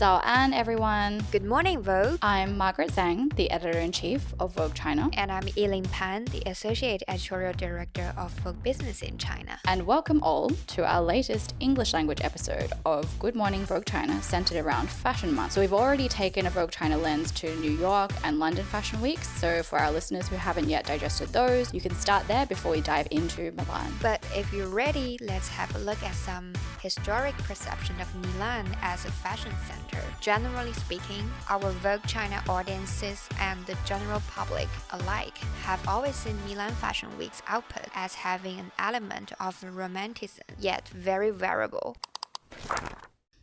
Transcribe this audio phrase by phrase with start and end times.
[0.00, 1.22] 早安, everyone.
[1.30, 2.16] Good morning, Vogue.
[2.22, 5.10] I'm Margaret Zhang, the editor in chief of Vogue China.
[5.12, 9.58] And I'm Yiling Pan, the associate editorial director of Vogue Business in China.
[9.66, 14.64] And welcome all to our latest English language episode of Good Morning Vogue China, centered
[14.64, 15.52] around Fashion Month.
[15.52, 19.28] So we've already taken a Vogue China lens to New York and London Fashion Weeks.
[19.38, 22.80] So for our listeners who haven't yet digested those, you can start there before we
[22.80, 23.92] dive into Milan.
[24.00, 29.04] But if you're ready, let's have a look at some historic perception of Milan as
[29.04, 30.04] a fashion center.
[30.20, 36.72] Generally speaking, our Vogue China audiences and the general public alike have always seen Milan
[36.72, 41.96] Fashion Week's output as having an element of romanticism, yet very variable.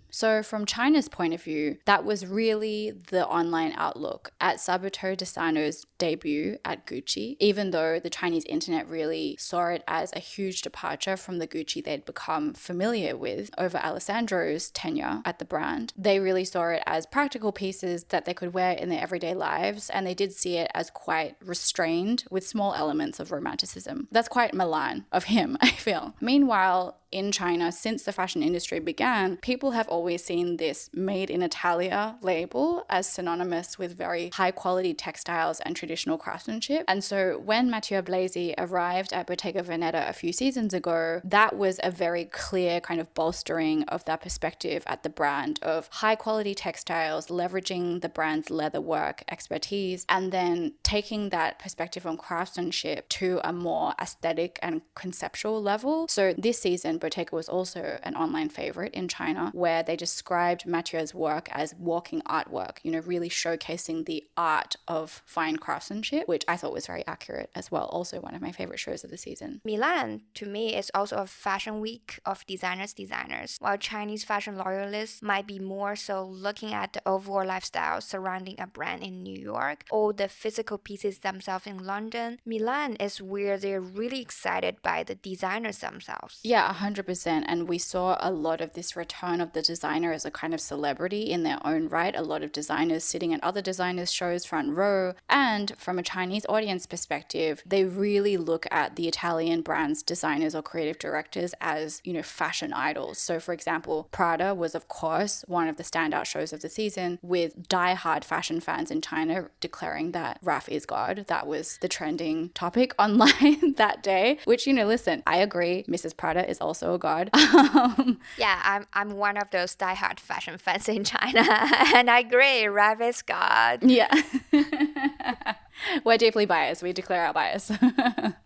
[0.10, 5.26] So, from China's point of view, that was really the online outlook at Sabato De
[5.26, 10.62] Sarno's debut at Gucci, even though the Chinese internet really saw it as a huge
[10.62, 15.94] departure from the Gucci they'd become familiar with over Alessandro's tenure at the brand.
[15.98, 19.90] They really saw it as practical pieces that they could wear in their everyday lives,
[19.90, 24.08] and they did see it as quite restrained with small elements of romanticism.
[24.12, 26.16] That's quite Milan of him, I feel.
[26.22, 31.42] Meanwhile, in China since the fashion industry began, people have always seen this made in
[31.42, 36.84] Italia label as synonymous with very high quality textiles and traditional craftsmanship.
[36.88, 41.80] And so when Matteo Blazy arrived at Bottega Veneta a few seasons ago, that was
[41.84, 46.54] a very clear kind of bolstering of that perspective at the brand of high quality
[46.54, 53.40] textiles, leveraging the brand's leather work expertise, and then taking that perspective on craftsmanship to
[53.44, 56.08] a more aesthetic and conceptual level.
[56.08, 61.14] So this season, Bottega was also an online favorite in China, where they described Matteo's
[61.14, 66.58] work as walking artwork, you know, really showcasing the art of fine craftsmanship, which I
[66.58, 67.86] thought was very accurate as well.
[67.86, 69.62] Also, one of my favorite shows of the season.
[69.64, 75.22] Milan, to me, is also a fashion week of designers' designers, while Chinese fashion loyalists
[75.22, 79.86] might be more so looking at the overall lifestyle surrounding a brand in New York
[79.92, 82.40] or the physical pieces themselves in London.
[82.46, 86.40] Milan is where they're really excited by the designers themselves.
[86.44, 87.44] Yeah, 100%.
[87.48, 90.62] And we saw a lot of this return of the designer as a kind of
[90.62, 92.16] celebrity in their own right.
[92.16, 95.14] A lot of designers sitting at other designers' shows front row.
[95.30, 100.62] And from a Chinese audience perspective, they really look at the Italian brands, designers, or
[100.62, 103.18] creative directors as, you know, fashion idols.
[103.18, 107.20] So, for example, Prada was, of course, one of the standout shows of the season,
[107.22, 111.26] with die-hard fashion fans in China declaring that Raf is God.
[111.28, 115.84] That was the trending topic online that day, which, you know, listen, I agree.
[115.88, 116.16] Mrs.
[116.16, 117.30] Prada is also also a god.
[117.34, 121.42] Um, yeah, I'm I'm one of those diehard fashion fans in China,
[121.96, 123.84] and I agree, Raf is god.
[123.84, 124.14] Yeah.
[126.04, 126.82] We're deeply biased.
[126.82, 127.72] We declare our bias.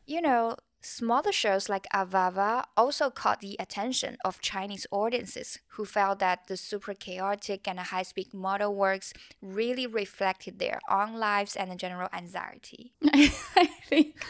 [0.05, 6.17] you know, Smaller shows like Avavav also caught the attention of Chinese audiences who felt
[6.19, 11.69] that the super chaotic and high speed model works really reflected their own lives and
[11.69, 12.93] the general anxiety.
[13.13, 14.25] I think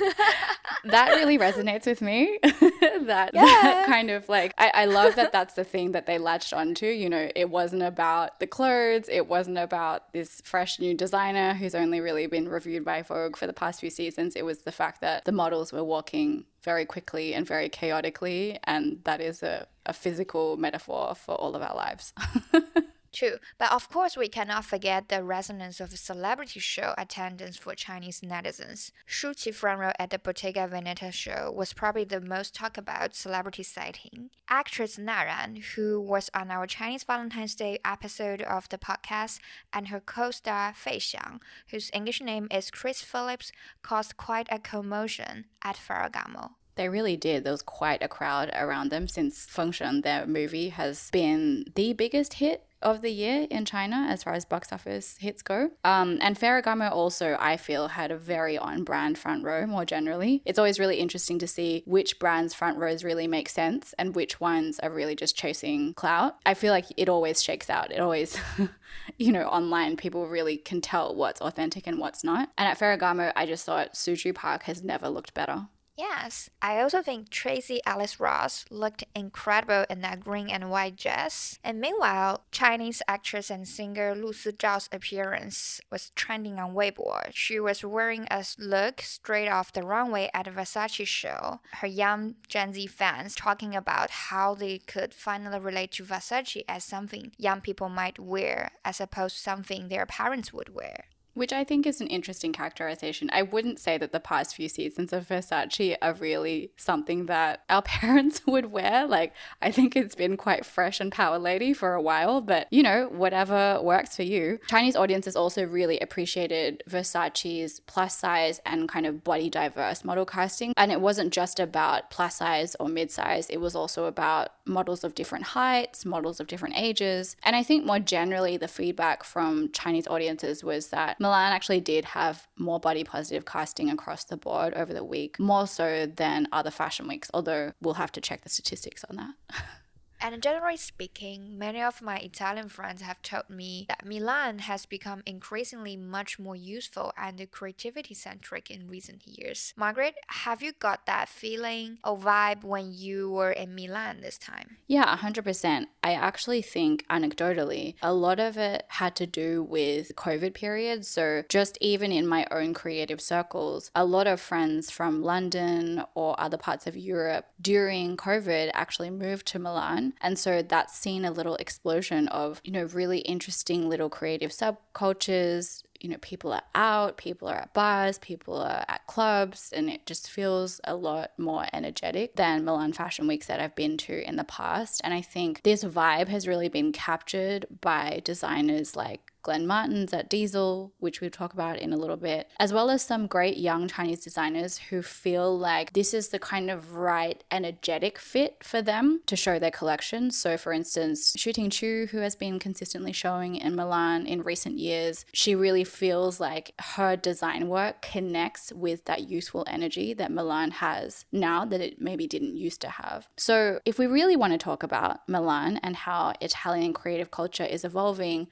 [0.83, 2.37] that really resonates with me.
[2.43, 3.45] that, yeah.
[3.45, 6.87] that kind of like, I, I love that that's the thing that they latched onto.
[6.87, 11.75] You know, it wasn't about the clothes, it wasn't about this fresh new designer who's
[11.75, 14.35] only really been reviewed by Vogue for the past few seasons.
[14.35, 18.59] It was the fact that the models were walking very quickly and very chaotically.
[18.63, 22.13] And that is a, a physical metaphor for all of our lives.
[23.13, 28.21] True, but of course we cannot forget the resonance of celebrity show attendance for Chinese
[28.21, 28.91] netizens.
[29.05, 33.13] Shu Qi front row at the Bottega Veneta show was probably the most talked about
[33.13, 34.29] celebrity sighting.
[34.49, 39.39] Actress Naran, who was on our Chinese Valentine's Day episode of the podcast,
[39.73, 41.39] and her co-star Fei Xiang,
[41.69, 43.51] whose English name is Kris Phillips,
[43.81, 46.51] caused quite a commotion at Ferragamo.
[46.75, 47.43] They really did.
[47.43, 52.35] There was quite a crowd around them since Fengshen, their movie, has been the biggest
[52.35, 55.71] hit of the year in China as far as box office hits go.
[55.83, 60.41] Um, and Ferragamo also, I feel, had a very on brand front row more generally.
[60.45, 64.39] It's always really interesting to see which brands' front rows really make sense and which
[64.39, 66.37] ones are really just chasing clout.
[66.45, 67.91] I feel like it always shakes out.
[67.91, 68.37] It always,
[69.17, 72.49] you know, online people really can tell what's authentic and what's not.
[72.57, 75.67] And at Ferragamo, I just thought Soo Joo Park has never looked better.
[76.01, 81.59] Yes, I also think Tracee Ellis Ross looked incredible in that green and white dress.
[81.63, 87.29] And meanwhile, Chinese actress and singer Lu Sizhao's appearance was trending on Weibo.
[87.35, 91.59] She was wearing a look straight off the runway at a Versace show.
[91.73, 96.83] Her young Gen Z fans talking about how they could finally relate to Versace as
[96.83, 101.10] something young people might wear as opposed to something their parents would wear.
[101.33, 103.29] Which I think is an interesting characterization.
[103.31, 107.81] I wouldn't say that the past few seasons of Versace are really something that our
[107.81, 109.07] parents would wear.
[109.07, 112.83] Like, I think it's been quite fresh and power lady for a while, but you
[112.83, 114.59] know, whatever works for you.
[114.67, 120.73] Chinese audiences also really appreciated Versace's plus size and kind of body diverse model casting.
[120.77, 125.03] And it wasn't just about plus size or mid size, it was also about models
[125.03, 127.35] of different heights, models of different ages.
[127.43, 132.03] And I think more generally, the feedback from Chinese audiences was that Milan actually did
[132.03, 136.71] have more body positive casting across the board over the week, more so than other
[136.71, 139.33] fashion weeks, although we'll have to check the statistics on that.
[140.23, 145.23] And generally speaking, many of my Italian friends have told me that Milan has become
[145.25, 149.73] increasingly much more useful and creativity centric in recent years.
[149.75, 154.77] Margaret, have you got that feeling or vibe when you were in Milan this time?
[154.87, 155.85] Yeah, 100%.
[156.03, 161.05] I actually think anecdotally, a lot of it had to do with COVID period.
[161.05, 166.39] So just even in my own creative circles, a lot of friends from London or
[166.39, 171.31] other parts of Europe during COVID actually moved to Milan and so that's seen a
[171.31, 175.83] little explosion of, you know, really interesting little creative subcultures.
[175.99, 180.05] You know, people are out, people are at bars, people are at clubs, and it
[180.07, 184.35] just feels a lot more energetic than Milan Fashion Weeks that I've been to in
[184.35, 185.01] the past.
[185.03, 190.29] And I think this vibe has really been captured by designers like Glenn Martens at
[190.29, 193.87] Diesel, which we'll talk about in a little bit, as well as some great young
[193.87, 199.21] Chinese designers who feel like this is the kind of right energetic fit for them
[199.25, 200.31] to show their collection.
[200.31, 205.25] So, for instance, Shu Chu, who has been consistently showing in Milan in recent years,
[205.33, 211.25] she really feels like her design work connects with that youthful energy that Milan has
[211.31, 213.27] now that it maybe didn't used to have.
[213.37, 217.83] So, if we really want to talk about Milan and how Italian creative culture is
[217.83, 218.47] evolving,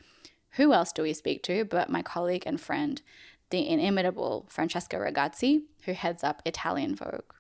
[0.51, 3.01] who else do we speak to but my colleague and friend,
[3.49, 7.33] the inimitable Francesca Ragazzi, who heads up Italian Vogue?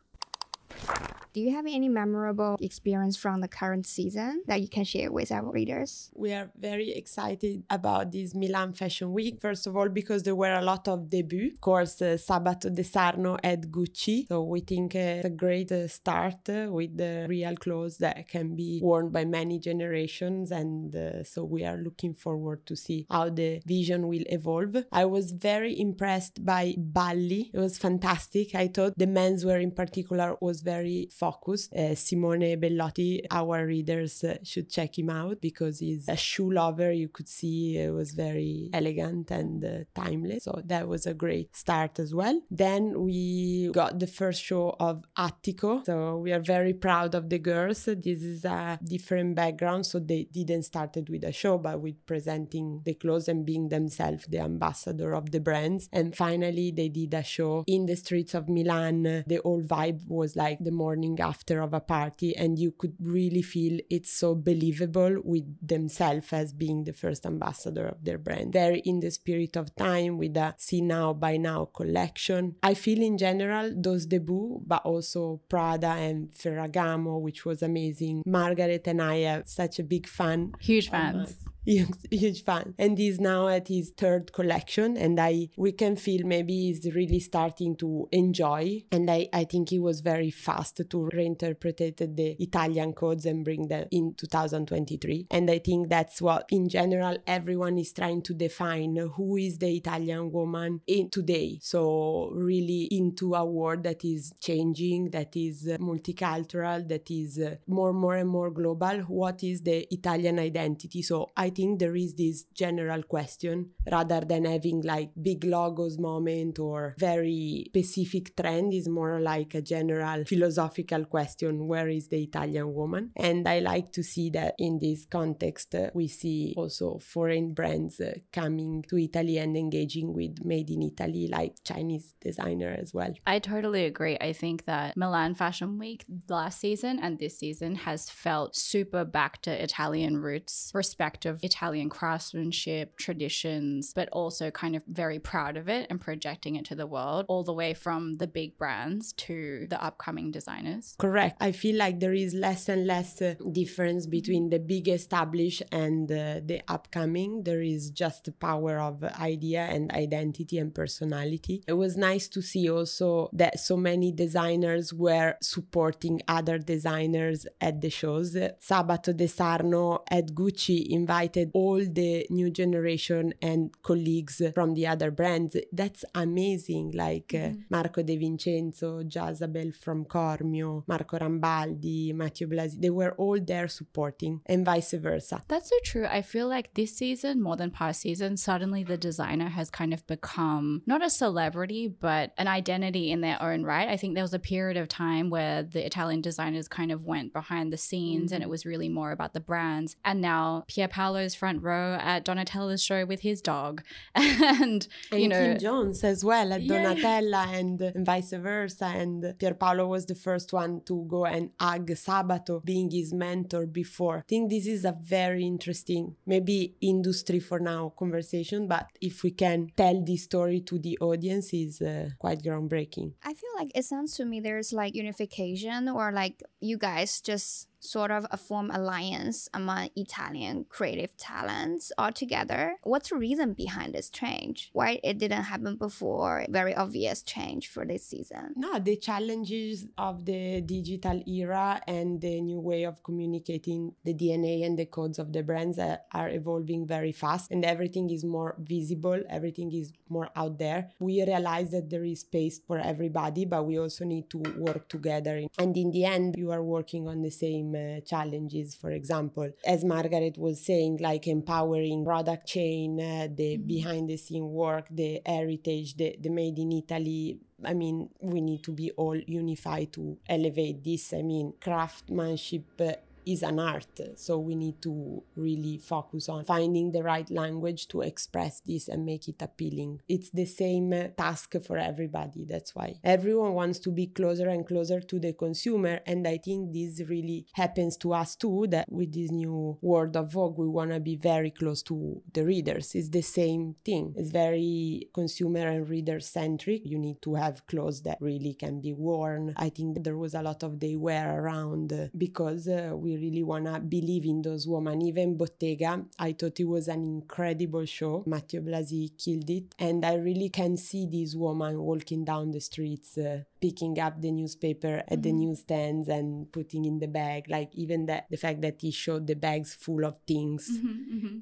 [1.31, 5.31] Do you have any memorable experience from the current season that you can share with
[5.31, 6.09] our readers?
[6.15, 9.39] We are very excited about this Milan Fashion Week.
[9.39, 11.53] First of all, because there were a lot of debuts.
[11.53, 14.27] Of course, uh, Sabato De Sarno at Gucci.
[14.27, 18.27] So we think uh, it's a great uh, start uh, with the real clothes that
[18.27, 20.51] can be worn by many generations.
[20.51, 24.77] And uh, so we are looking forward to see how the vision will evolve.
[24.91, 27.51] I was very impressed by Bally.
[27.53, 28.55] It was fantastic.
[28.55, 31.73] I thought the menswear in particular was very focused.
[31.73, 36.91] Uh, Simone Bellotti, our readers uh, should check him out because he's a shoe lover.
[36.91, 40.43] You could see it was very elegant and uh, timeless.
[40.43, 42.41] So that was a great start as well.
[42.49, 45.85] Then we got the first show of Attico.
[45.85, 47.85] So we are very proud of the girls.
[47.85, 49.85] This is a different background.
[49.85, 54.25] So they didn't started with a show, but with presenting the clothes and being themselves
[54.27, 55.89] the ambassador of the brands.
[55.91, 59.03] And finally, they did a show in the streets of Milan.
[59.03, 63.41] The whole vibe was like the morning after of a party and you could really
[63.41, 68.53] feel it's so believable with themselves as being the first ambassador of their brand.
[68.53, 72.55] Very in the spirit of time with a see now by now collection.
[72.63, 78.23] I feel in general those debut, but also Prada and Ferragamo, which was amazing.
[78.25, 80.53] Margaret and I are such a big fan.
[80.59, 82.73] Huge fans huge, huge fan.
[82.77, 87.19] And he's now at his third collection, and I we can feel maybe he's really
[87.19, 88.83] starting to enjoy.
[88.91, 93.67] And I, I think he was very fast to reinterpret the Italian codes and bring
[93.67, 95.27] them in 2023.
[95.31, 99.75] And I think that's what, in general, everyone is trying to define who is the
[99.75, 101.59] Italian woman in today.
[101.61, 107.55] So really into a world that is changing, that is uh, multicultural, that is uh,
[107.67, 108.99] more, more and more global.
[109.07, 111.01] What is the Italian identity?
[111.01, 116.59] So I think there is this general question rather than having like big logos moment
[116.59, 122.73] or very specific trend is more like a general philosophical question where is the Italian
[122.73, 123.11] woman?
[123.15, 127.99] And I like to see that in this context, uh, we see also foreign brands
[127.99, 133.13] uh, coming to Italy and engaging with made in Italy, like Chinese designer as well.
[133.25, 134.17] I totally agree.
[134.19, 139.41] I think that Milan Fashion Week last season and this season has felt super back
[139.43, 145.87] to Italian roots, respect Italian craftsmanship, traditions, but also kind of very proud of it
[145.89, 149.81] and projecting it to the world, all the way from the big brands to the
[149.83, 150.95] upcoming designers.
[150.99, 151.37] Correct.
[151.39, 156.11] I feel like there is less and less uh, difference between the big established and
[156.11, 157.43] uh, the upcoming.
[157.43, 161.63] There is just the power of idea and identity and personality.
[161.67, 167.81] It was nice to see also that so many designers were supporting other designers at
[167.81, 168.35] the shows.
[168.35, 174.87] Sabato De Sarno at Gucci invited invited all the new generation and colleagues from the
[174.87, 175.55] other brands.
[175.71, 176.91] That's amazing.
[176.93, 177.61] Like uh, Mm-hmm.
[177.69, 184.41] Marco De Vincenzo, Jezabelle from Cormio, Marco Rambaldi, Matteo Blazy, they were all there supporting,
[184.45, 185.41] and vice versa.
[185.47, 186.05] That's so true.
[186.05, 190.05] I feel like this season, more than past seasons, suddenly the designer has kind of
[190.05, 193.87] become not a celebrity, but an identity in their own right.
[193.87, 197.33] I think there was a period of time where the Italian designers kind of went
[197.33, 199.95] behind the scenes and it was really more about the brands.
[200.05, 200.87] And now Pier
[201.19, 203.83] Paolo's front row at Donatella's show with his dog.
[204.15, 206.93] and, And you know, Kim Jones as well at Yeah.
[206.93, 208.85] Donatella and, and vice versa.
[208.85, 214.19] And Pierpaolo was the first one to go and hug Sabato, being his mentor before.
[214.19, 219.31] I think this is a very interesting, maybe industry for now conversation, but if we
[219.31, 223.13] can tell this story to the audience is uh, quite groundbreaking.
[223.23, 227.67] I feel like it sounds to me there's like unification or like you guys just
[227.79, 232.75] sort of a form alliance among Italian creative talents all together.
[232.83, 234.69] What's the reason behind this change?
[234.73, 236.45] Why it didn't happen before?
[236.49, 238.53] Very obvious change for this season.
[238.55, 244.65] No, the challenges of the digital era and the new way of communicating the DNA
[244.65, 249.21] and the codes of the brands are evolving very fast and everything is more visible,
[249.29, 250.91] everything is more out there.
[250.99, 255.41] We realize that there is space for everybody, but we also need to work together.
[255.57, 258.75] And in the end, you are working on the same uh, challenges.
[258.75, 264.49] For example, as Margaret was saying, like empowering product chain, uh, the behind the scene
[264.51, 269.17] work, the heritage, the, the made in Italy I mean, we need to be all
[269.17, 271.13] unified to elevate this.
[271.13, 272.93] I mean, craftsmanship uh,
[273.31, 278.01] is an art, so we need to really focus on finding the right language to
[278.01, 280.01] express this and make it appealing.
[280.07, 282.45] It's the same task for everybody.
[282.45, 286.73] That's why everyone wants to be closer and closer to the consumer, and I think
[286.73, 288.67] this really happens to us too.
[288.69, 292.43] That with this new world of Vogue, we want to be very close to the
[292.43, 292.95] readers.
[292.95, 294.13] It's the same thing.
[294.17, 296.81] It's very consumer and reader centric.
[296.85, 299.53] You need to have clothes that really can be worn.
[299.57, 303.43] I think there was a lot of they wear around uh, because uh, we really
[303.43, 305.01] want to believe in those women.
[305.01, 308.23] Even Bottega, I thought it was an incredible show.
[308.25, 309.75] Matteo Blazy killed it.
[309.77, 314.31] And I really can see this woman walking down the streets, uh, picking up the
[314.31, 317.45] newspaper at the newsstands and putting in the bag.
[317.49, 320.69] Like even that, the fact that he showed the bags full of things,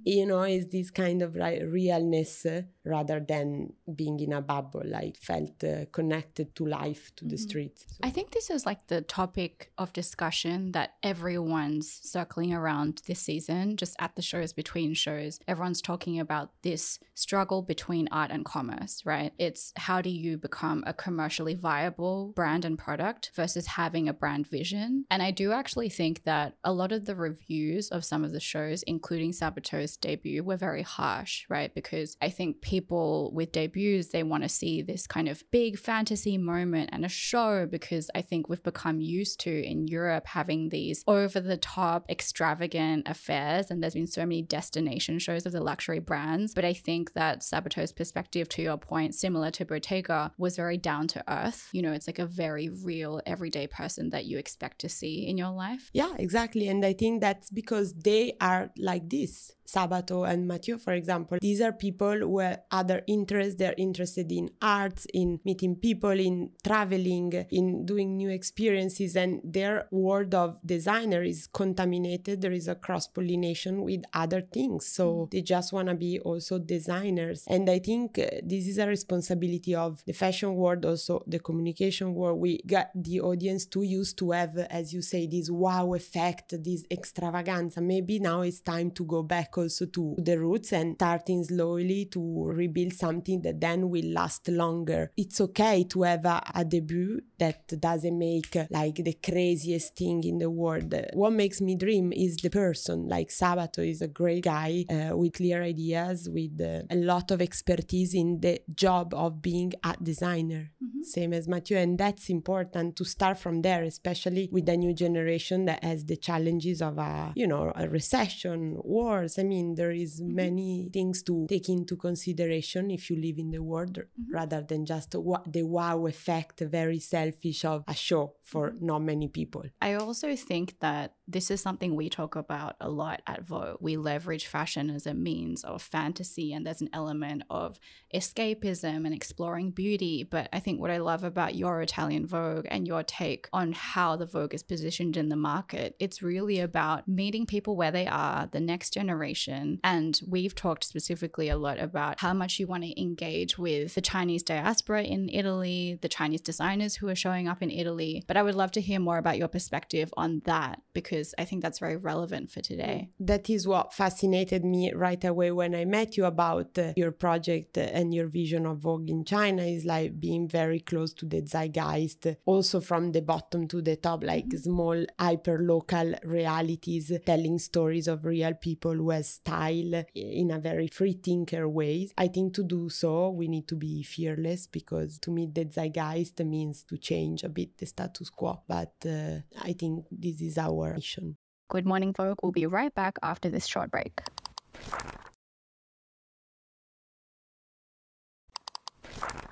[0.04, 4.82] you know, is this kind of like realness uh, rather than being in a bubble.
[4.86, 7.86] Like felt uh, connected to life, to the streets.
[7.88, 13.20] So- I think this is like the topic of discussion that everyone's circling around this
[13.20, 15.40] season, just at the shows, between shows.
[15.48, 19.34] Everyone's talking about this struggle between art and commerce, right?
[19.38, 24.48] It's how do you become a commercially viable brand and product versus having a brand
[24.48, 25.06] vision.
[25.10, 28.40] And I do actually think that a lot of the reviews of some of the
[28.40, 31.74] shows, including Sabato's debut, were very harsh, right?
[31.74, 36.38] Because I think people with debuts, they want to see this kind of big fantasy
[36.38, 41.04] moment and a show because I think we've become used to in Europe having these
[41.08, 43.70] over the top, extravagant affairs.
[43.70, 46.54] And there's been so many destination shows of the luxury brands.
[46.54, 51.08] But I think that Sabato's perspective, to your point, similar to Bottega, was very down
[51.08, 51.70] to earth.
[51.72, 55.38] You know, it's like a very real, everyday person that you expect to see in
[55.38, 55.90] your life.
[55.94, 56.70] Yeah, exactly.
[56.70, 59.52] And I think that's because they are like this.
[59.68, 63.56] Sabato and Matteo, for example, these are people who have other interests.
[63.56, 69.88] They're interested in arts, in meeting people, in traveling, in doing new experiences, and their
[69.92, 72.42] world of designer is contaminated.
[72.42, 74.88] There is a cross pollination with other things.
[74.88, 77.44] So they just want to be also designers.
[77.48, 82.14] And I think uh, this is a responsibility of the fashion world, also the communication
[82.14, 82.40] world.
[82.40, 86.86] We got the audience too used to have, as you say, this wow effect, this
[86.90, 87.82] extravaganza.
[87.82, 92.46] Maybe now it's time to go back also to the roots and starting slowly to
[92.46, 95.12] rebuild something that then will last longer.
[95.18, 100.40] It's okay to have a, a debut that doesn't make like the craziest thing in
[100.40, 100.94] the world.
[101.14, 103.08] What makes me dream is the person.
[103.08, 107.42] Like Sabato is a great guy uh, with clear ideas, with uh, a lot of
[107.42, 110.72] expertise in the job of being a designer,
[111.04, 111.78] same as Matthieu.
[111.78, 116.18] And that's important to start from there, especially with the new generation that has the
[116.18, 119.38] challenges of a, you know, a recession, wars.
[119.40, 120.36] I mean, there is mm-hmm.
[120.36, 124.34] many things to take into consideration if you live in the world mm-hmm.
[124.34, 128.86] rather than just the wow effect, very selfish of a show for mm-hmm.
[128.86, 129.64] not many people.
[129.82, 133.78] I also think that this is something we talk about a lot at Vogue.
[133.82, 137.80] We leverage fashion as a means of fantasy, and there's an element of
[138.14, 140.24] escapism and exploring beauty.
[140.24, 144.16] But I think what I love about your Italian Vogue and your take on how
[144.16, 148.48] the Vogue is positioned in the market, it's really about meeting people where they are,
[148.52, 149.37] the next generation
[149.84, 154.02] And we've talked specifically a lot about how much you want to engage with the
[154.02, 158.24] Chinese diaspora in Italy, the Chinese designers who are showing up in Italy.
[158.28, 161.62] But I would love to hear more about your perspective on that because I think
[161.62, 163.10] that's very relevant for today.
[163.20, 167.78] That is what fascinated me right away when I met you about uh, your project
[167.78, 172.36] and your vision of Vogue in China is like being very close to the zeitgeist,
[172.46, 174.58] also from the bottom to the top, like mm-hmm.
[174.58, 180.88] small hyper local realities, telling stories of real people who have style in a very
[180.88, 182.10] free thinker way.
[182.18, 186.40] I think to do so, we need to be fearless because to meet the zeitgeist
[186.46, 188.62] means to change a bit the status quo.
[188.68, 191.38] But uh, I think this is our mission.
[191.70, 192.40] Good morning, Vogue.
[192.42, 194.22] We'll be right back after this short break.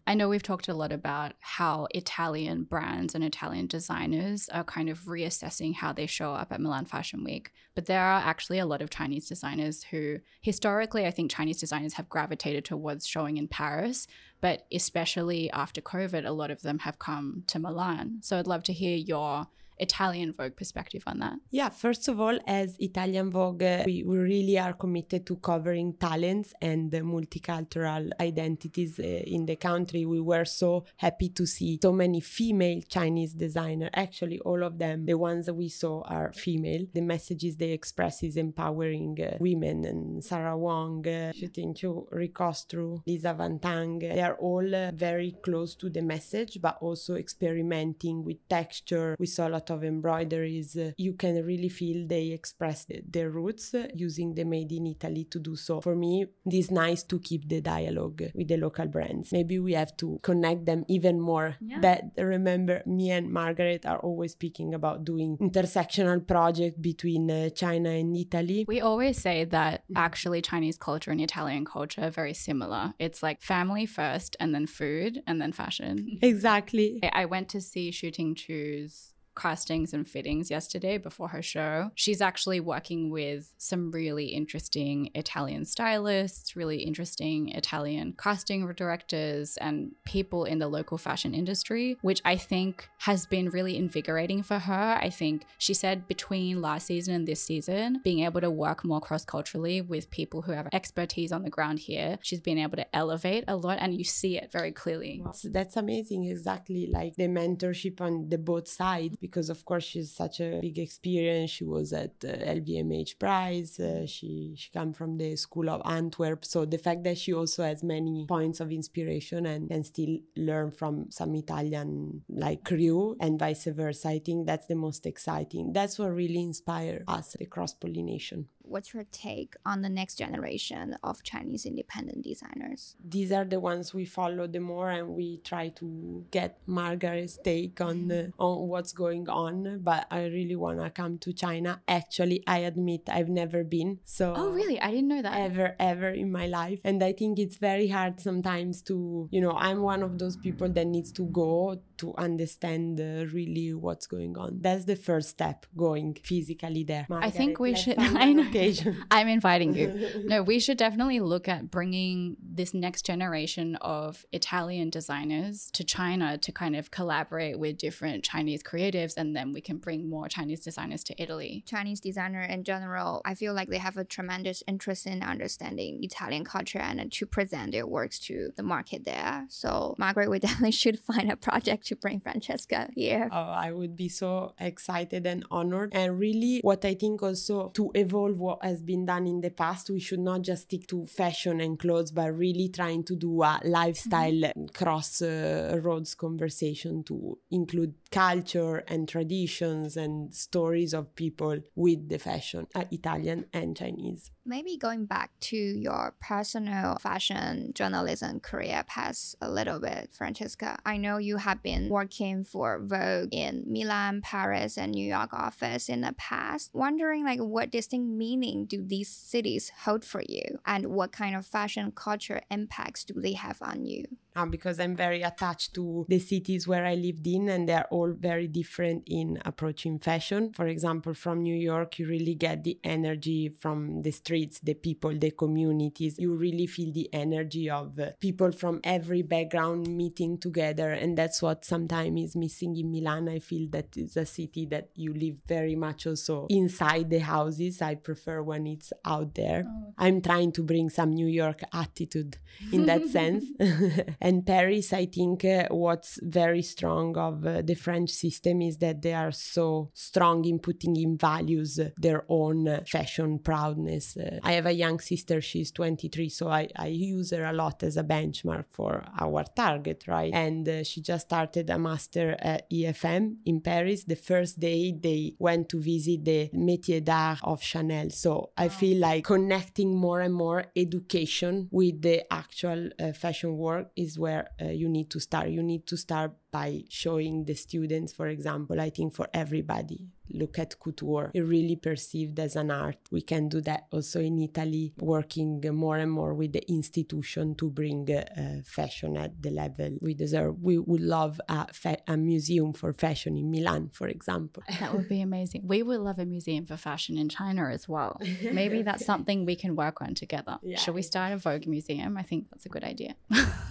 [0.08, 4.88] I know we've talked a lot about how Italian brands and Italian designers are kind
[4.88, 8.68] of reassessing how they show up at Milan Fashion Week, but there are actually a
[8.68, 13.48] lot of Chinese designers who historically I think Chinese designers have gravitated towards showing in
[13.48, 14.06] Paris,
[14.42, 18.20] but especially after COVID a lot of them have come to Milan.
[18.22, 19.48] So I'd love to hear your
[19.78, 21.34] Italian Vogue perspective on that?
[21.52, 26.54] Yeah, first of all, as Italian Vogue, uh, we, really are committed to covering talents
[26.62, 30.06] and multicultural identities uh, in the country.
[30.06, 33.90] We were so happy to see so many female Chinese designers.
[33.94, 36.86] Actually, all of them, the ones that we saw, are female.
[36.94, 43.02] The messages they express is empowering uh, women, and Sarah Wong, uh, Shuting Qiu, Ricostru,
[43.06, 48.24] Lisa Von Tang, they are all uh, very close to the message, but also experimenting
[48.24, 49.16] with texture.
[49.20, 50.78] We saw a lot lot of embroideries.
[50.98, 55.56] You can really feel they express their roots using the made in Italy to do
[55.56, 55.82] so.
[55.82, 59.32] For me, it is nice to keep the dialogue with the local brands.
[59.32, 61.56] Maybe we have to connect them even more.
[61.62, 61.80] Yeah.
[61.82, 67.90] That remember, me and Margaret are always speaking about doing intersectional project between uh, China
[67.90, 68.66] and Italy.
[68.68, 72.94] We always say that actually Chinese culture and Italian culture are very similar.
[73.00, 76.20] It's like family first, and then food, and then fashion.
[76.22, 77.00] Exactly.
[77.14, 81.92] I went to see Shuting Qiu's castings and fittings yesterday before her show.
[81.96, 89.92] She's actually working with some really interesting Italian stylists, really interesting Italian casting directors, and
[90.06, 94.98] people in the local fashion industry, which I think has been really invigorating for her.
[95.02, 99.02] I think she said between last season and this season, being able to work more
[99.02, 102.96] cross culturally with people who have expertise on the ground here, she's been able to
[102.96, 105.24] elevate a lot, and you see it very clearly.
[105.44, 106.26] That's amazing.
[106.26, 110.78] Exactly like the mentorship on the both sides because of course she's such a big
[110.80, 111.52] experience.
[111.52, 113.80] She was at uh, LVMH Prize.
[113.80, 116.46] Uh, she she come from the School of Antwerp.
[116.46, 120.72] So the fact that she also has many points of inspiration and can still learn
[120.72, 125.74] from some Italian like crew and vice versa, I think that's the most exciting.
[125.74, 130.98] That's what really inspired us, the cross pollination what's your take on the next generation
[131.04, 132.96] of Chinese independent designers?
[133.04, 137.80] These are the ones we follow the more, and we try to get Margaret's take
[137.82, 139.80] on uh, on what's going on.
[139.84, 141.82] But I really want to come to China.
[141.88, 144.00] Actually, I admit I've never been.
[144.04, 144.80] So oh really?
[144.80, 148.20] I didn't know that ever ever in my life, and I think it's very hard
[148.20, 153.00] sometimes to you know I'm one of those people that needs to go to understand
[153.00, 154.60] uh, really what's going on.
[154.62, 157.06] That's the first step, going physically there.
[157.10, 157.96] Margaret, I think we should.
[158.00, 158.46] I know.
[159.12, 159.86] I'm inviting you.
[160.26, 166.38] No, we should definitely look at bringing this next generation of Italian designers to China
[166.38, 170.62] to kind of collaborate with different Chinese creatives, and then we can bring more Chinese
[170.62, 171.64] designers to Italy.
[171.68, 176.44] Chinese designer in general, I feel like they have a tremendous interest in understanding Italian
[176.44, 179.46] culture and to present their works to the market there.
[179.50, 183.30] So, Margaret, we definitely should find a project to bring Francesca here.
[183.32, 185.92] Oh, I would be so excited and honored.
[185.94, 189.90] And really, what I think also to evolve what has been done in the past.
[189.90, 193.60] We should not just stick to fashion and clothes, but really trying to do a
[193.64, 194.66] lifestyle mm-hmm.
[194.74, 202.18] cross uh, roads conversation to include culture and traditions and stories of people with the
[202.18, 204.32] fashion, uh, Italian and Chinese.
[204.46, 210.80] Maybe going back to your personal fashion journalism career past a little bit, Francesca.
[210.86, 215.90] I know you have been working for Vogue in Milan, Paris, and New York office
[215.90, 216.72] in the past.
[216.74, 221.46] Wondering like what distinct meaning do these cities hold for you, and what kind of
[221.46, 224.06] fashion culture impacts do they have on you?
[224.36, 228.12] Uh, because I'm very attached to the cities where I lived in, and they're all
[228.12, 230.52] very different in approaching fashion.
[230.54, 235.18] For example, from New York, you really get the energy from the streets, the people,
[235.18, 236.18] the communities.
[236.20, 241.42] You really feel the energy of uh, people from every background meeting together, and that's
[241.42, 243.30] what sometimes is missing in Milan.
[243.30, 247.82] I feel that it's a city that you live very much also inside the houses.
[247.82, 249.64] I prefer when it's out there.
[249.68, 249.94] Oh.
[249.98, 252.38] I'm trying to bring some New York attitude
[252.72, 253.46] in that sense.
[254.26, 259.04] and Paris, I think uh, what's very strong of uh, the French system is that
[259.04, 264.18] they are so strong in putting in values uh, their own uh, fashion proudness.
[264.18, 267.84] Uh, I have a young sister, she's 23, so I, I use her a lot
[267.84, 270.34] as a benchmark for our target, right?
[270.34, 274.06] And uh, she just started a master at IFM in Paris.
[274.06, 278.10] The first day they went to visit the métier d'art of Chanel.
[278.10, 283.92] So I feel like connecting more and more education with the actual uh, fashion work
[283.96, 285.50] is where uh, you need to start.
[285.50, 290.00] You need to start by showing the students, for example, I think for everybody,
[290.32, 292.98] look at couture, it really perceived as an art.
[293.12, 297.70] We can do that also in Italy, working more and more with the institution to
[297.70, 300.56] bring uh, fashion at the level we deserve.
[300.62, 304.64] We would love a, fa- a museum for fashion in Milan, for example.
[304.80, 305.62] That would be amazing.
[305.66, 308.14] We would love a museum for fashion in China as well.
[308.62, 310.58] Maybe that's something we can work on together.
[310.62, 310.78] Yeah.
[310.78, 312.18] Should we start a Vogue museum?
[312.18, 313.16] I think that's a good idea.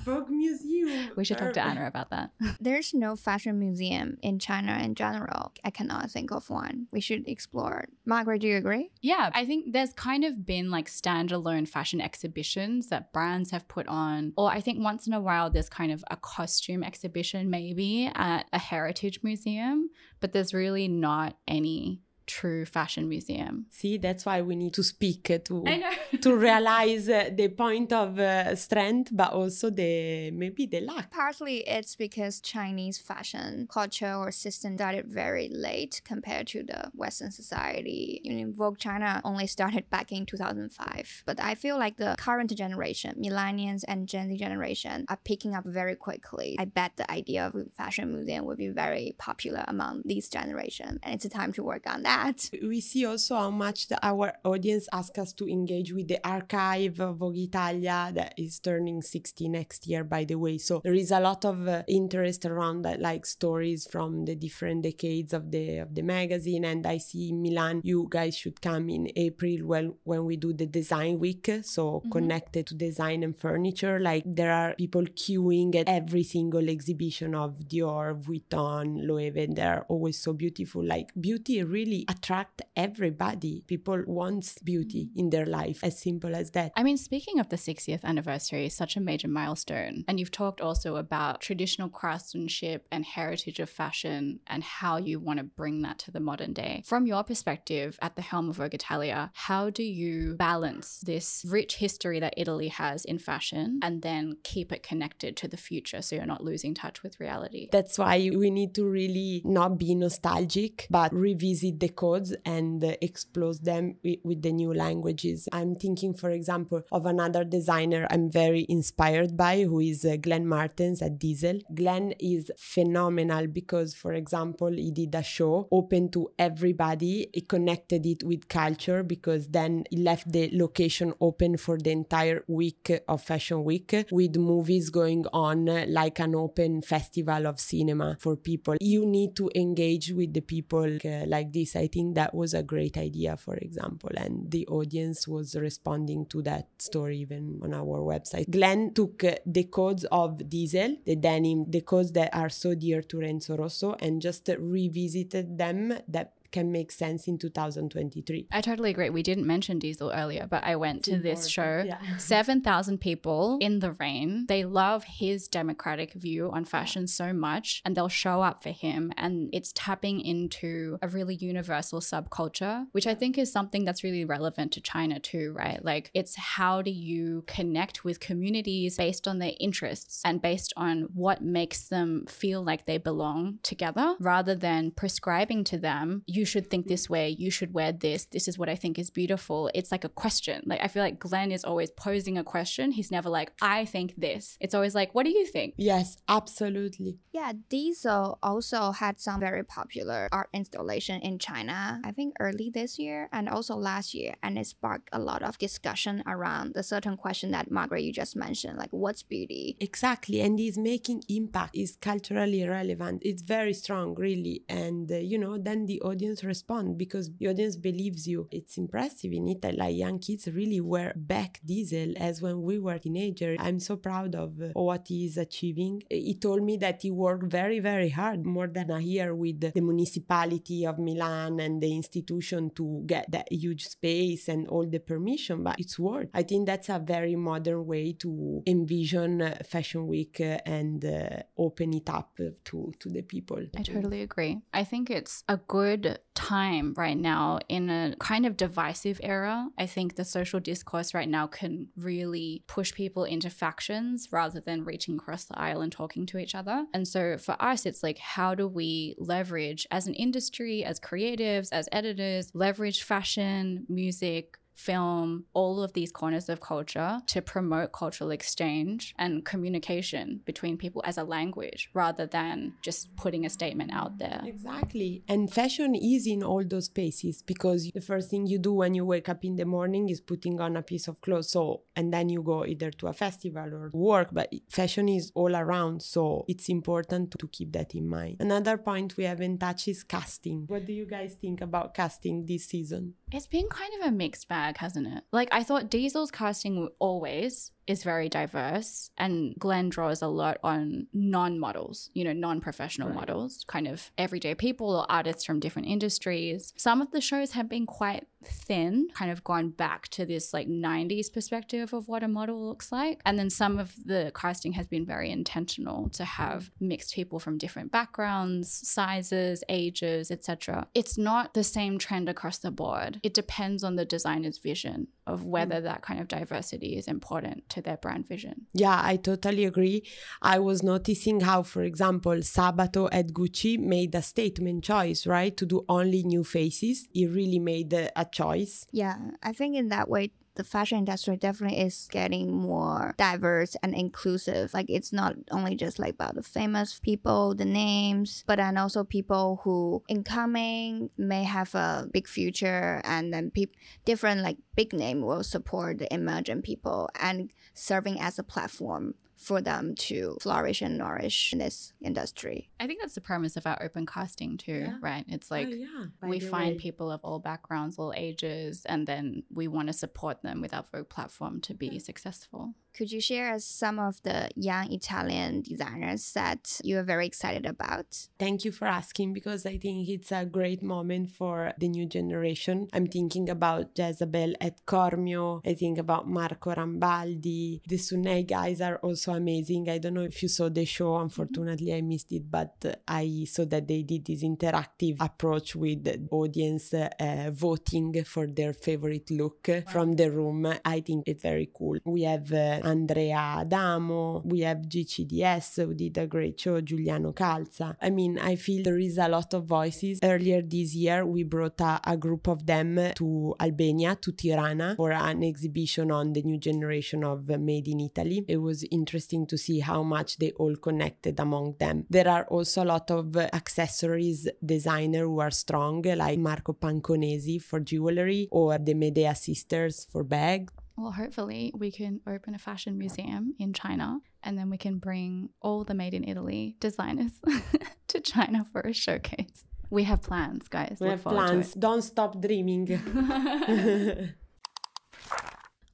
[0.05, 1.11] Vogue museum.
[1.17, 2.31] we should talk to Anna about that.
[2.75, 5.53] There's no fashion museum in China in general.
[5.63, 6.89] I cannot think of one.
[6.91, 7.85] We should explore.
[8.05, 8.91] Margaret, do you agree?
[9.01, 13.87] Yeah, I think there's kind of been like standalone fashion exhibitions that brands have put
[13.87, 14.33] on.
[14.37, 18.49] Or I think once in a while there's kind of a costume exhibition maybe at
[18.53, 23.67] a heritage museum, but there's really not any true fashion museum.
[23.71, 25.65] See, that's why we need to speak to
[26.21, 31.11] to realize uh, the point of uh, strength, but also the maybe the lack.
[31.11, 37.31] Partly, it's because Chinese fashion culture or system started very late compared to the Western
[37.31, 38.21] society.
[38.25, 42.55] You know, Vogue China only started back in 2005, but I feel like the current
[42.55, 46.57] generation, millennials and Gen Z generation, are picking up very quickly.
[46.59, 50.99] I bet the idea of a fashion museum will be very popular among these generation,
[51.03, 52.51] and it's a time to work on that that.
[52.63, 57.01] We see also how much the, our audience ask us to engage with the archive
[57.01, 60.59] of Vogue Italia that is turning 60 next year, by the way.
[60.59, 64.83] So there is a lot of uh, interest around that, like stories from the different
[64.83, 66.65] decades of the of the magazine.
[66.65, 70.53] And I see in Milan, you guys should come in April when when we do
[70.53, 72.11] the design week, so mm-hmm.
[72.11, 73.99] connected to design and furniture.
[74.01, 79.33] Like there are people queuing at every single exhibition of Dior, Vuitton, Loewe.
[79.37, 80.85] and They're always so beautiful.
[80.85, 83.65] Like beauty really attract everybody.
[83.67, 85.19] People want beauty mm.
[85.21, 86.73] in their life, as simple as that.
[86.77, 90.05] I mean, speaking of the 60th anniversary, such a major milestone.
[90.09, 95.39] And you've talked also about traditional craftsmanship and heritage of fashion and how you want
[95.39, 96.83] to bring that to the modern day.
[96.85, 101.77] From your perspective at the helm of Vogue Italia, how do you balance this rich
[101.77, 106.17] history that Italy has in fashion and then keep it connected to the future so
[106.17, 107.69] you're not losing touch with reality?
[107.73, 112.97] That's why we need to really not be nostalgic, but revisit the codes and uh,
[113.01, 115.49] explore them with, with the new languages.
[115.53, 120.47] I'm thinking, for example, of another designer I'm very inspired by, who is uh, Glenn
[120.47, 121.61] Martens at Diesel.
[121.75, 127.29] Glenn is phenomenal because, for example, he did a show open to everybody.
[127.33, 132.45] He connected it with culture because then he left the location open for the entire
[132.47, 138.37] week of Fashion Week with movies going on like an open festival of cinema for
[138.37, 138.77] people.
[138.81, 141.77] You need to engage with the people uh, like this.
[141.77, 146.43] I think that was a great idea, for example, and the audience was responding to
[146.43, 148.51] that story even on our website.
[148.51, 153.03] Glenn took uh, the codes of Diesel, the denim, the codes that are so dear
[153.03, 158.47] to Renzo Rosso, and just revisited them that can make sense in 2023.
[158.53, 159.11] I totally agree.
[159.11, 161.83] We didn't mention Diesel earlier, but I went to this show.
[161.85, 161.99] Yeah.
[162.19, 164.47] 7,000 people in the rain.
[164.47, 169.13] They love his democratic view on fashion so much and they'll show up for him.
[169.17, 174.25] And it's tapping into a really universal subculture, which I think is something that's really
[174.25, 175.85] relevant to China too, right?
[175.85, 181.09] Like it's how do you connect with communities based on their interests and based on
[181.15, 186.23] what makes them feel like they belong together rather than prescribing to them.
[186.27, 188.99] You you should think this way, you should wear this, this is what I think
[188.99, 189.71] is beautiful.
[189.75, 190.63] It's like a question.
[190.67, 192.93] Like I feel like Glenn is always posing a question.
[192.93, 194.59] He's never like, I think this.
[194.61, 195.73] It's always like, what do you think?
[195.79, 197.17] Yes, absolutely.
[197.33, 202.99] Yeah, Diesel also had some very popular art installation in China, I think early this
[202.99, 204.35] year and also last year.
[204.43, 208.37] And it sparked a lot of discussion around the certain question that Margaret you just
[208.37, 209.79] mentioned, like what's beauty?
[209.81, 210.43] Exactly.
[210.43, 213.23] And he's making impact, is culturally relevant.
[213.25, 214.63] It's very strong, really.
[214.69, 218.49] And, uh, you know, then the audience respond because the audience believes you.
[218.51, 219.77] It's impressive in Italy.
[219.77, 223.59] Like young kids really were back Diesel as when we were teenagers.
[223.61, 226.03] I'm so proud of uh, what he is achieving.
[226.11, 229.81] He told me that he worked very, very hard, more than a year with the
[229.81, 235.63] municipality of Milan and the institution to get that huge space and all the permission,
[235.63, 236.29] but it's worth.
[236.35, 241.43] I think that's a very modern way to envision uh, Fashion Week uh, and uh,
[241.59, 243.65] open it up to, to the people.
[243.77, 244.59] I totally agree.
[244.73, 249.69] I think it's a good time right now in a kind of divisive era.
[249.79, 254.85] I think the social discourse right now can really push people into factions rather than
[254.85, 256.87] reaching across the aisle and talking to each other.
[256.93, 261.69] And so for us, it's like, how do we leverage as an industry, as creatives,
[261.73, 268.31] as editors, leverage fashion, music, film, all of these corners of culture to promote cultural
[268.31, 274.19] exchange and communication between people as a language rather than just putting a statement out
[274.19, 274.43] there.
[274.45, 275.23] Exactly.
[275.29, 279.05] And fashion is in all those spaces because the first thing you do when you
[279.05, 281.51] wake up in the morning is putting on a piece of clothes.
[281.51, 285.55] So, and then you go either to a festival or work, but fashion is all
[285.55, 286.03] around.
[286.03, 288.37] So it's important to keep that in mind.
[288.41, 290.65] Another point we haven't touched is casting.
[290.67, 293.15] What do you guys think about casting this season?
[293.33, 295.25] It's been kind of a mixed bag, hasn't it?
[295.33, 301.07] Like, I thought Diesel's casting always is very diverse, and Glenn draws a lot on
[301.13, 303.17] non models, you know, non professional Right.
[303.17, 306.73] models, kind of everyday people or artists from different industries.
[306.77, 310.69] Some of the shows have been quite thin, kind of gone back to this like
[310.69, 313.21] 90s perspective of what a model looks like.
[313.25, 317.59] And then some of the casting has been very intentional to have mixed people from
[317.59, 320.87] different backgrounds, sizes, ages, etc.
[320.95, 323.21] It's not the same trend across the board.
[323.23, 325.85] It depends on the designer's vision of whether mm.
[325.85, 328.67] that kind of diversity is important to their brand vision.
[328.73, 330.03] Yeah, I totally agree.
[330.41, 335.57] I was noticing how, for example, Sabato at Gucci made a statement choice, right?
[335.57, 337.09] To do only new faces.
[337.13, 338.87] He really made a, a choice.
[338.93, 343.95] Yeah, I think in that way, the fashion industry definitely is getting more diverse and
[343.95, 344.73] inclusive.
[344.73, 349.05] Like it's not only just like about the famous people, the names, but then also
[349.05, 355.23] people who incoming may have a big future, and then peop- different like big name
[355.23, 360.97] will support the emerging people and serving as a platform for them to flourish and
[360.97, 362.71] nourish in this industry.
[362.79, 364.97] I think that's the premise of our open casting too, Yeah.
[365.03, 365.25] right?
[365.29, 366.07] It's oh, like oh, yeah.
[366.23, 366.79] we find way.
[366.79, 370.85] people of all backgrounds, all ages, and then we want to support them with our
[370.93, 372.75] Vogue platform to be successful.
[372.97, 377.67] Could you share us some of the young Italian designers that you are very excited
[377.67, 378.29] about?
[378.39, 382.87] Thank you for asking because I think it's a great moment for the new generation.
[382.93, 385.61] I'm thinking about Jezabelle at Cormio.
[385.67, 387.81] I think about Marco Rambaldi.
[387.85, 389.91] The Sunnei guys are also amazing.
[389.91, 391.17] I don't know if you saw the show.
[391.17, 396.29] Unfortunately, I missed it, but I saw that they did this interactive approach with the
[396.31, 400.73] audience uh, voting for their favorite look from the room.
[400.85, 401.99] I think it's very cool.
[402.05, 407.97] We have uh, Andrea Adamo, we have GCDS who did a great show, Giuliano Calza.
[408.01, 410.21] I mean, I feel there is a lot of voices.
[410.23, 415.13] Earlier this year, we brought a, a group of them to Albania, to Tirana, for
[415.13, 418.45] an exhibition on the new generation of Made in Italy.
[418.49, 422.07] It was interesting to see how much they all connected among them.
[422.11, 427.81] There are also a lot of accessories designer who are strong, like Marco Panconesi for
[427.81, 430.73] jewelry or the Medea sisters for bags.
[430.97, 435.49] Well, hopefully, we can open a fashion museum in China and then we can bring
[435.61, 437.41] all the made in Italy designers
[438.09, 439.65] to China for a showcase.
[439.91, 440.99] We have plans, guys.
[441.01, 441.75] We Look have plans.
[441.75, 442.87] Don't stop dreaming.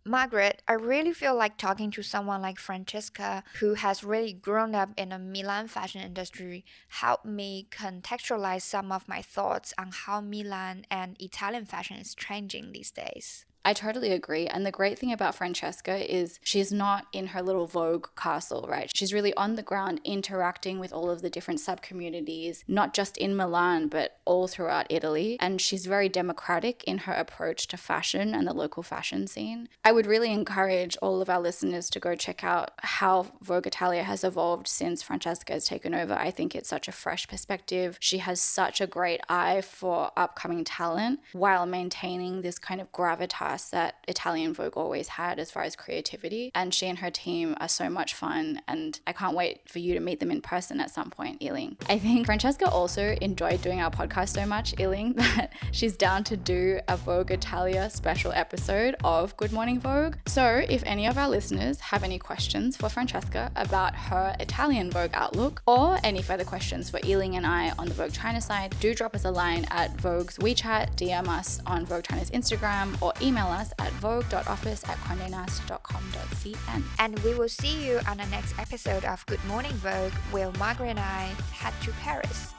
[0.05, 4.91] Margaret, I really feel like talking to someone like Francesca, who has really grown up
[4.97, 10.87] in the Milan fashion industry, helped me contextualize some of my thoughts on how Milan
[10.91, 13.45] and Italian fashion is changing these days.
[13.65, 14.47] I totally agree.
[14.47, 18.91] And the great thing about Francesca is she's not in her little Vogue castle, right?
[18.95, 23.19] She's really on the ground interacting with all of the different sub communities, not just
[23.19, 25.37] in Milan, but all throughout Italy.
[25.41, 29.69] And she's very democratic in her approach to fashion and the local fashion scene.
[29.85, 34.05] I would really encourage all of our listeners to go check out how Vogue Italia
[34.05, 36.15] has evolved since Francesca has taken over.
[36.15, 37.99] I think it's such a fresh perspective.
[38.01, 43.50] She has such a great eye for upcoming talent while maintaining this kind of gravitas
[43.71, 46.51] that Italian Vogue always had as far as creativity.
[46.55, 49.95] And she and her team are so much fun, and I can't wait for you
[49.95, 51.77] to meet them in person at some point, Yiling.
[51.89, 56.37] I think Francesca also enjoyed doing our podcast so much, Yiling, that she's down to
[56.37, 60.17] do a Vogue Italia special episode of Good Morning Vogue.
[60.27, 65.11] So if any of our listeners have any questions for Francesca about her Italian Vogue
[65.15, 68.95] outlook or any further questions for Yiling and I on the Vogue China side, do
[68.95, 73.53] drop us a line at Vogue's WeChat, DM us on Vogue China's Instagram, or email
[73.53, 76.83] us at vogue.office at condenast.com.cn.
[76.99, 80.91] And we will see you on the next episode of Good Morning Vogue, where Margaret
[80.91, 82.53] and I head to Paris.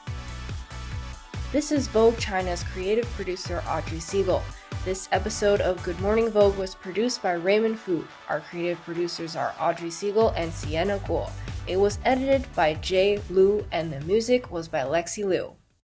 [1.52, 4.41] This is Vogue China's creative producer Audrey Siegel.
[4.86, 8.04] This episode of Good Morning Vogue was produced by Raymond Fu.
[8.30, 11.30] Our creative producers are Audrey Siegel and Sienna Guo.
[11.67, 15.54] It was edited by Jay Liu, and the music was by Lexi Liu.